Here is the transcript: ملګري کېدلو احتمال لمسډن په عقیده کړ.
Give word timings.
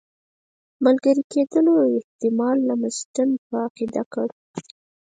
ملګري 0.85 1.23
کېدلو 1.33 1.73
احتمال 1.99 2.57
لمسډن 2.69 3.29
په 3.45 3.55
عقیده 3.65 4.03
کړ. 4.13 4.27